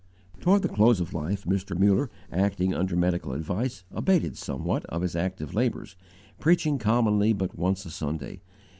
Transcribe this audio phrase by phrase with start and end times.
[0.39, 1.77] Toward the close of life Mr.
[1.77, 5.95] Muller, acting under medical advice, abated somewhat of his active labours,
[6.39, 8.41] preaching commonly but once a Sunday.